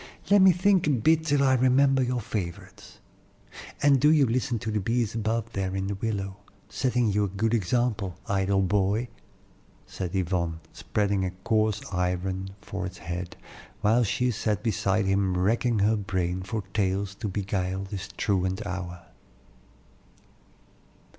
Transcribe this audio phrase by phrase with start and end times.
[0.31, 2.97] "Let me think a bit till I remember your favorites,
[3.83, 6.37] and do you listen to the bees above there in the willow,
[6.69, 9.09] setting you a good example, idle boy,"
[9.85, 13.37] said Yvonne, spreading a coarse apron for his head,
[13.81, 19.03] while she sat beside him racking her brain for tales to beguile this truant hour.